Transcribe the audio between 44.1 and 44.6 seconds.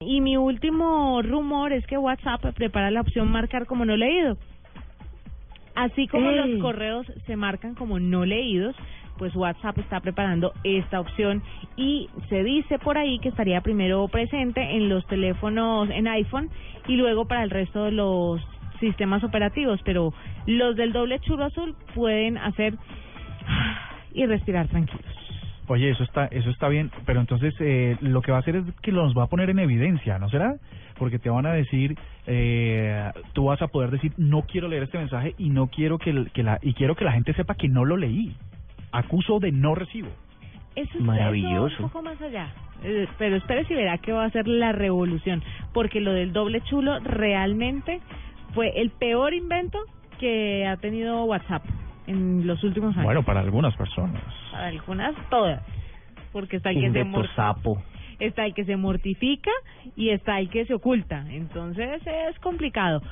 va a ser